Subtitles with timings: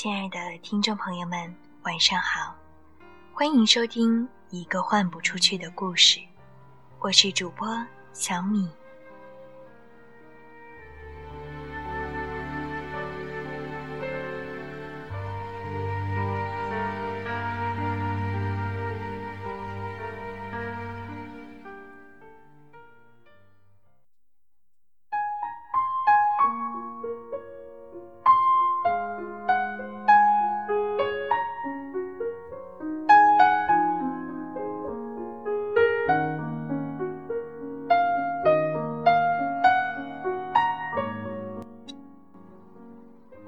[0.00, 1.52] 亲爱的听众朋友们，
[1.82, 2.54] 晚上好，
[3.32, 6.20] 欢迎收听一个换不出去的故事，
[7.00, 7.66] 我是主播
[8.12, 8.70] 小米。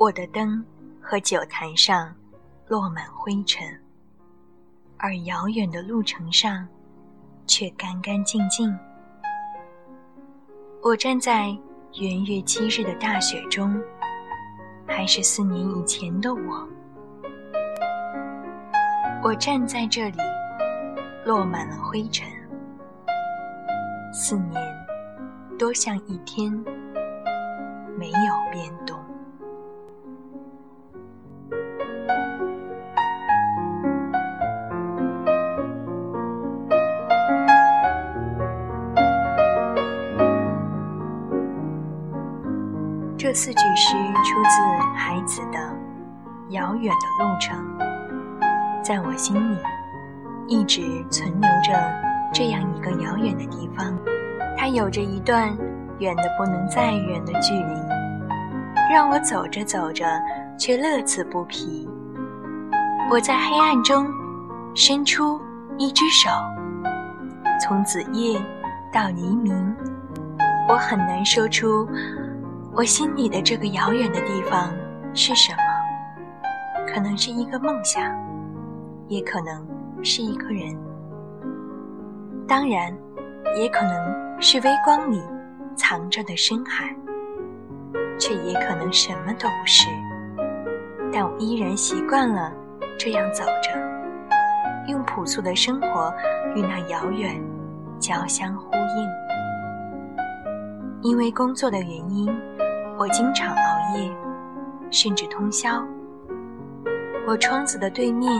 [0.00, 0.64] 我的灯
[0.98, 2.10] 和酒坛上
[2.66, 3.68] 落满灰尘，
[4.96, 6.66] 而遥远的路程上
[7.46, 8.74] 却干干净净。
[10.82, 11.54] 我站在
[11.98, 13.78] 元月七日的大雪中，
[14.86, 16.66] 还是四年以前的我。
[19.22, 20.16] 我站在这里，
[21.26, 22.26] 落满了灰尘。
[24.14, 24.58] 四年，
[25.58, 26.50] 多像一天，
[27.98, 28.98] 没有变动。
[43.30, 43.92] 这四句诗
[44.24, 44.60] 出自
[44.98, 45.58] 海子的
[46.48, 47.56] 《遥远的路程》，
[48.82, 49.56] 在我心里
[50.48, 51.72] 一直存留着
[52.34, 53.96] 这样一个遥远的地方，
[54.58, 55.56] 它有着一段
[56.00, 57.80] 远的不能再远的距离，
[58.92, 60.04] 让我走着走着
[60.58, 61.88] 却乐此不疲。
[63.12, 64.12] 我在黑暗中
[64.74, 65.40] 伸出
[65.78, 66.28] 一只手，
[67.64, 68.42] 从子夜
[68.92, 69.72] 到黎明，
[70.68, 71.88] 我很难说出。
[72.72, 74.72] 我心里的这个遥远的地方
[75.12, 76.86] 是什么？
[76.86, 78.02] 可能是一个梦想，
[79.08, 79.66] 也可能
[80.04, 80.78] 是一个人，
[82.46, 82.96] 当然，
[83.56, 85.20] 也可能是微光里
[85.74, 86.94] 藏着的深海，
[88.16, 89.88] 却也可能什么都不是。
[91.12, 92.52] 但我依然习惯了
[92.96, 93.70] 这样走着，
[94.86, 96.14] 用朴素的生活
[96.54, 97.42] 与那遥远
[97.98, 99.29] 交相呼应。
[101.02, 102.28] 因为工作的原因。
[102.98, 104.14] 我经常熬夜，
[104.90, 105.82] 甚至通宵。
[107.26, 108.30] 我窗子的对面，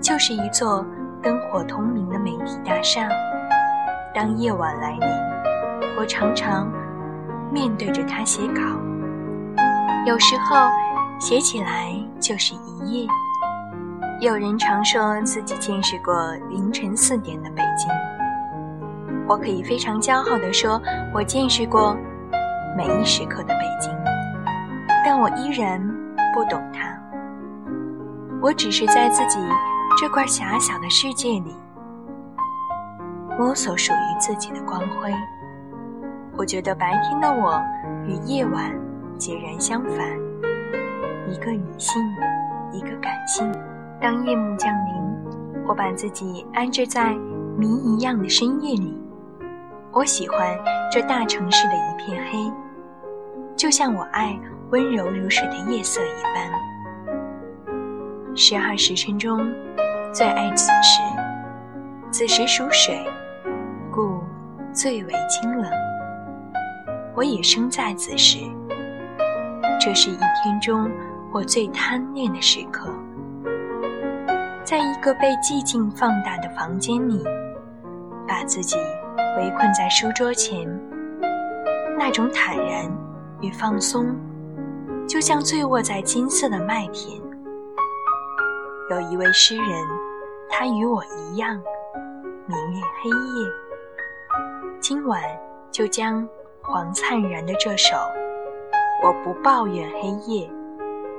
[0.00, 0.84] 就是一座
[1.22, 3.08] 灯火通明的媒体大厦。
[4.12, 5.08] 当夜晚来临，
[5.96, 6.68] 我常常
[7.52, 8.60] 面对着它写稿。
[10.04, 10.56] 有时候
[11.20, 13.06] 写起来就是一夜。
[14.20, 17.88] 有人常说自己见识过凌晨四点的北京，
[19.28, 20.80] 我可以非常骄傲地说，
[21.14, 21.96] 我见识过。
[22.74, 23.92] 每一时刻的北京，
[25.04, 25.78] 但我依然
[26.32, 26.98] 不懂它。
[28.40, 29.38] 我只是在自己
[30.00, 31.54] 这块狭小的世界里
[33.38, 35.12] 摸索属于自己的光辉。
[36.34, 37.62] 我觉得白天的我
[38.06, 38.72] 与夜晚
[39.18, 39.98] 截然相反，
[41.30, 42.02] 一个理性，
[42.72, 43.52] 一个感性。
[44.00, 47.14] 当夜幕降临，我把自己安置在
[47.58, 48.98] 谜一样的深夜里。
[49.94, 50.58] 我喜欢
[50.90, 52.50] 这大城市的一片黑。
[53.54, 54.34] 就像我爱
[54.70, 56.50] 温柔如水的夜色一般，
[58.34, 59.38] 十二时辰中
[60.10, 61.02] 最爱子时，
[62.10, 63.04] 子时属水，
[63.90, 64.18] 故
[64.72, 65.70] 最为清冷。
[67.14, 68.38] 我也生在子时，
[69.78, 70.90] 这是一天中
[71.30, 72.90] 我最贪恋的时刻。
[74.64, 77.22] 在一个被寂静放大的房间里，
[78.26, 78.78] 把自己
[79.38, 80.68] 围困在书桌前，
[81.98, 82.90] 那种坦然。
[83.44, 84.06] 与放松，
[85.04, 87.20] 就像醉卧在金色的麦田。
[88.88, 89.66] 有一位诗人，
[90.48, 91.60] 他与我一样，
[92.46, 93.48] 明恋黑夜。
[94.78, 95.20] 今晚
[95.72, 96.24] 就将
[96.60, 97.96] 黄灿然的这首
[99.02, 100.48] 《我不抱怨黑夜》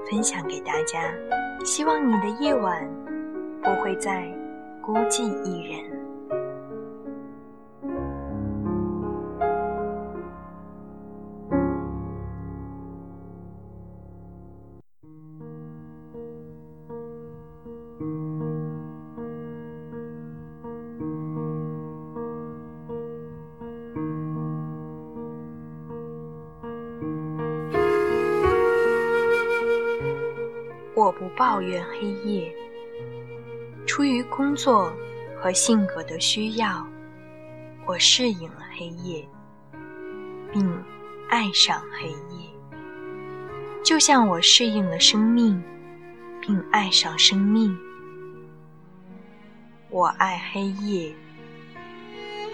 [0.10, 1.02] 分享给大家，
[1.66, 2.90] 希望你的夜晚
[3.62, 4.34] 不会再
[4.82, 6.03] 孤寂一人。
[31.36, 32.54] 抱怨黑夜，
[33.88, 34.94] 出于工作
[35.36, 36.88] 和性格的需要，
[37.86, 39.28] 我适应了黑夜，
[40.52, 40.84] 并
[41.30, 42.50] 爱上黑夜。
[43.84, 45.62] 就像我适应了生命，
[46.40, 47.78] 并爱上生命。
[49.90, 51.14] 我爱黑夜，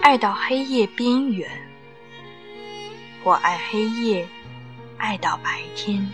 [0.01, 1.49] 爱到黑夜边缘。
[3.23, 4.25] 我爱黑夜，
[4.97, 6.09] 爱到白天。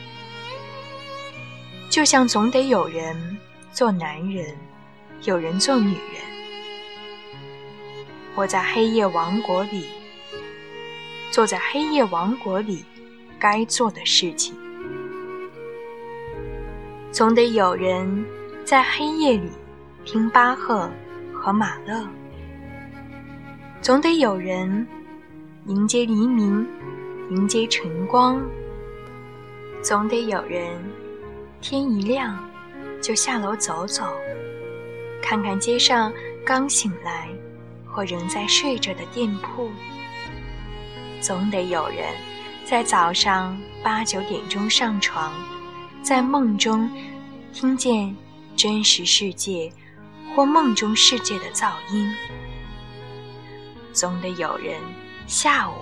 [1.96, 3.16] 就像总得有人
[3.72, 4.54] 做男人，
[5.24, 6.22] 有人做女人。
[8.36, 9.86] 我在黑夜王国里，
[11.32, 12.84] 做在黑夜王国里
[13.40, 14.54] 该做的事情。
[17.14, 18.26] 总得有人
[18.66, 19.50] 在黑夜里
[20.04, 20.92] 听巴赫。
[21.34, 22.06] 和马勒，
[23.82, 24.86] 总得有人
[25.68, 26.68] 迎接黎明，
[27.30, 28.44] 迎接晨光。
[29.82, 30.78] 总得有人
[31.68, 32.38] 天一亮
[33.02, 34.06] 就下楼走走，
[35.20, 36.14] 看看街上
[36.46, 37.28] 刚醒来
[37.88, 39.72] 或仍在睡着的店铺。
[41.20, 42.06] 总得有人
[42.66, 45.34] 在早上八九点钟上床，
[46.04, 46.88] 在梦中
[47.52, 48.16] 听见
[48.56, 49.74] 真实世界。
[50.36, 52.14] 或梦中世界的噪音，
[53.94, 54.80] 总得有人
[55.28, 55.74] 下午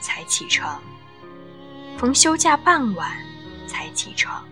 [0.00, 0.82] 才起床，
[1.96, 3.16] 逢休假傍晚
[3.68, 4.44] 才起床，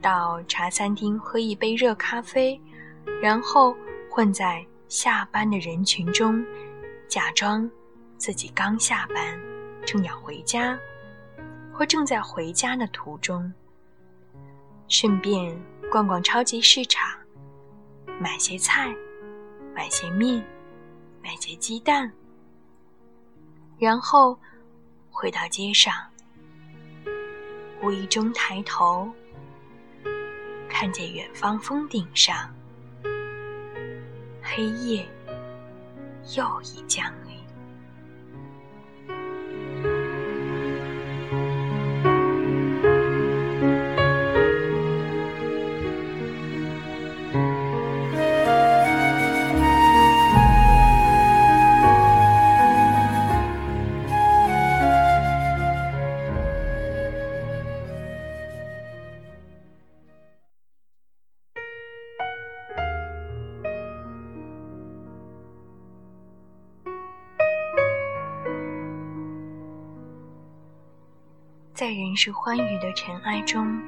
[0.00, 2.60] 到茶餐厅喝一杯热咖啡，
[3.20, 3.76] 然后
[4.10, 6.44] 混在下班的人群中，
[7.08, 7.68] 假装
[8.16, 9.38] 自己刚下班，
[9.84, 10.78] 正要回家，
[11.72, 13.52] 或正在回家的途中，
[14.88, 15.56] 顺便
[15.90, 17.08] 逛逛超级市场。
[18.18, 18.94] 买些菜，
[19.74, 20.42] 买些面，
[21.22, 22.10] 买些鸡蛋，
[23.78, 24.38] 然后
[25.10, 25.92] 回到街上，
[27.82, 29.10] 无意中抬头，
[30.78, 32.54] 看见远方峰顶上，
[34.42, 35.08] 黑夜
[36.36, 37.25] 又已降临。
[72.16, 73.78] 是欢愉的尘埃中，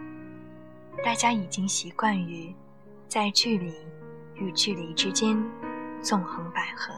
[1.02, 2.54] 大家已经习惯于
[3.08, 3.72] 在距离
[4.34, 5.42] 与距离之间
[6.02, 6.92] 纵横捭阖。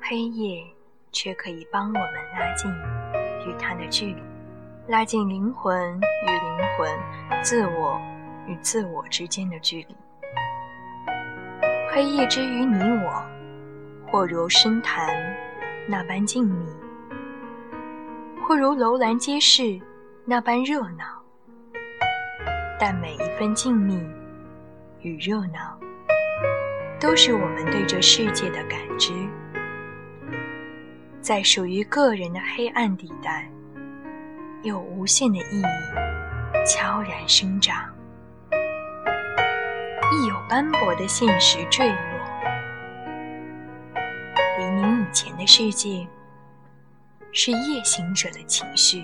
[0.00, 0.62] 黑夜
[1.10, 2.70] 却可以帮我们拉近
[3.48, 4.22] 与它的距离，
[4.88, 7.98] 拉近灵魂与灵魂、自我
[8.46, 9.96] 与自我之间的距离。
[11.90, 13.24] 黑夜之于你我，
[14.06, 15.08] 或如深潭
[15.88, 16.66] 那般静谧。
[18.46, 19.80] 或如楼兰街市
[20.26, 21.04] 那般热闹，
[22.80, 24.02] 但每一分静谧
[25.00, 25.78] 与热闹，
[26.98, 29.12] 都是我们对这世界的感知。
[31.20, 33.46] 在属于个人的黑暗地带，
[34.62, 35.64] 有无限的意义
[36.66, 37.84] 悄然生长；
[40.10, 41.96] 亦有斑驳的现实坠落。
[44.58, 46.06] 黎明以前的世界。
[47.36, 49.02] 是夜行者的情绪。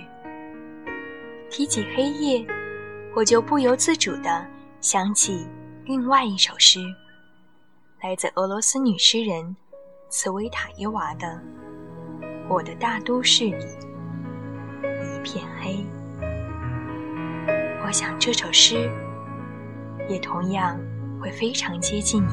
[1.51, 2.47] 提起黑夜，
[3.15, 4.47] 我就不由自主地
[4.81, 5.45] 想起
[5.85, 6.79] 另外一首诗，
[8.03, 9.57] 来自俄罗斯女诗人
[10.09, 11.27] 茨维塔耶娃的
[12.49, 13.67] 《我的大都市里
[14.85, 15.73] 一片黑》。
[17.85, 18.89] 我想这首诗
[20.09, 20.79] 也同样
[21.21, 22.33] 会非常接近你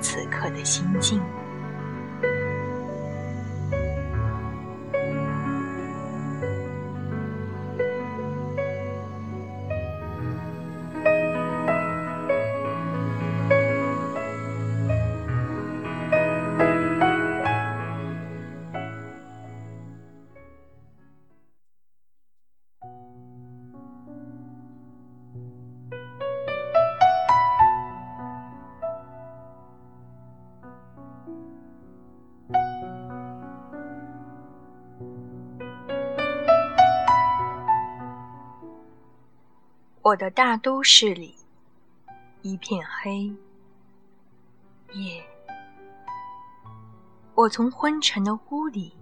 [0.00, 1.22] 此刻的心境。
[40.08, 41.36] 我的大都市里
[42.40, 43.30] 一片黑
[44.94, 45.22] 夜，
[47.34, 48.96] 我从昏沉的屋里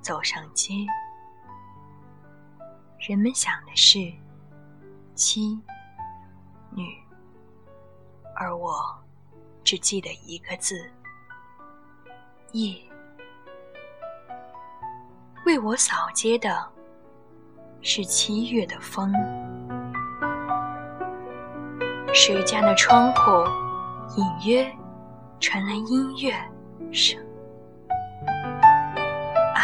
[0.00, 0.74] 走上街，
[2.98, 4.12] 人们想的是
[5.14, 5.56] 妻
[6.72, 7.00] 女，
[8.34, 8.76] 而我
[9.62, 10.90] 只记得一个字：
[12.50, 12.76] 夜。
[15.46, 16.68] 为我扫街的
[17.82, 19.14] 是七月的风。
[22.14, 23.44] 谁家的窗户
[24.16, 24.66] 隐约
[25.38, 26.32] 传来音乐
[26.92, 27.18] 声？
[29.54, 29.60] 啊，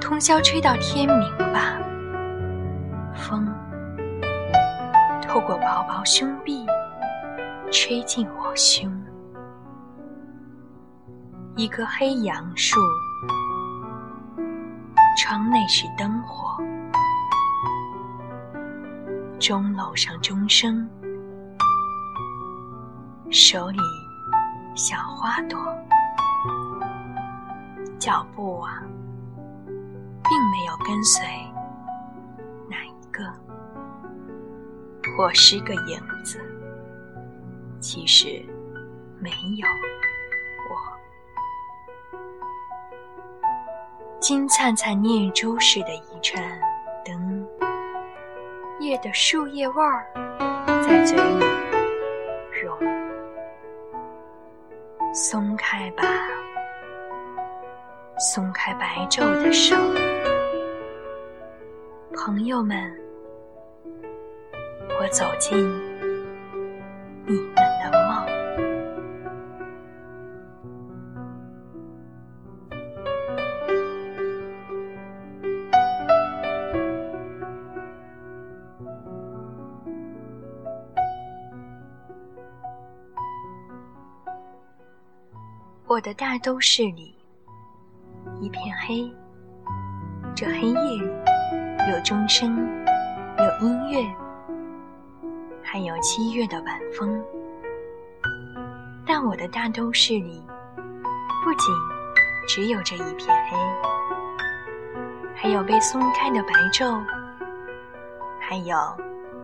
[0.00, 1.78] 通宵吹到天明吧。
[3.14, 3.46] 风
[5.20, 6.66] 透过薄薄胸壁，
[7.70, 8.90] 吹进我胸。
[11.56, 12.80] 一棵黑杨树，
[15.18, 16.56] 窗内是灯火。
[19.42, 20.88] 钟楼上钟声，
[23.28, 23.78] 手里
[24.76, 25.58] 小花朵，
[27.98, 28.80] 脚步啊，
[29.66, 31.26] 并没有跟随
[32.70, 33.24] 哪一个。
[35.18, 36.40] 我是个影子，
[37.80, 38.46] 其实
[39.18, 39.66] 没有
[40.70, 40.78] 我。
[44.20, 46.40] 金灿灿念珠似的一串。
[48.82, 50.04] 叶的树叶味儿
[50.82, 51.44] 在嘴里
[52.60, 52.76] 融，
[55.14, 56.02] 松开吧，
[58.18, 59.76] 松开白昼的手，
[62.12, 62.76] 朋友们，
[65.00, 65.56] 我走进
[67.24, 68.31] 你们的梦。
[86.14, 87.14] 大都市里
[88.40, 89.10] 一片黑，
[90.34, 90.96] 这黑夜
[91.90, 92.56] 有钟声，
[93.38, 94.04] 有音乐，
[95.62, 97.22] 还有七月的晚风。
[99.06, 100.42] 但我的大都市里
[101.42, 101.74] 不仅
[102.48, 103.56] 只有这一片黑，
[105.34, 107.02] 还有被松开的白昼，
[108.38, 108.76] 还有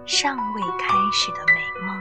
[0.05, 1.98] 尚未开始的美梦。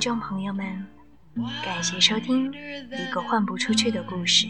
[0.00, 0.86] 听众朋友们，
[1.62, 4.46] 感谢收听一个换不出去的故事。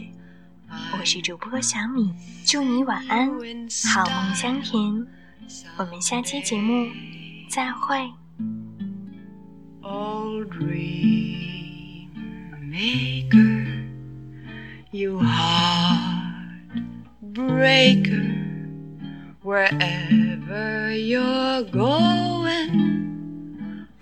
[0.97, 2.15] 我是主播小米，
[2.47, 3.29] 祝你晚安，
[3.93, 5.05] 好梦香甜。
[5.77, 6.89] 我们下期节目
[7.49, 8.13] 再会。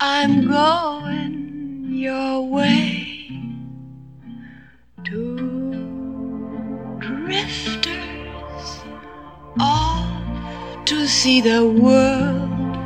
[0.01, 1.38] I'm going
[1.99, 3.29] your way
[5.05, 5.37] to
[7.01, 8.67] drifters
[9.59, 12.77] off to see the world.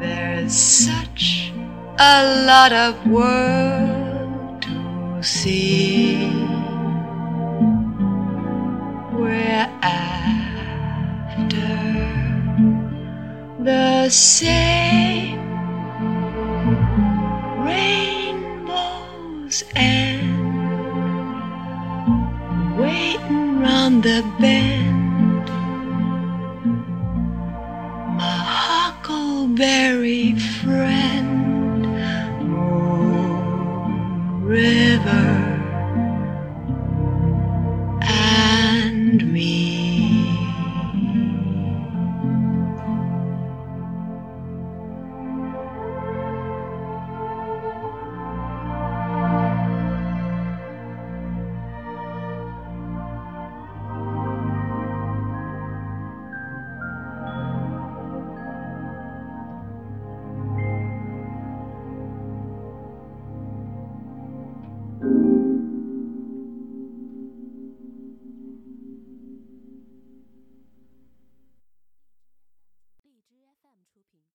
[0.00, 1.52] There's such
[1.98, 6.30] a lot of world to see.
[9.12, 10.24] We're after
[13.62, 15.43] the same
[23.84, 25.46] round the bend.
[28.16, 30.03] My huckleberry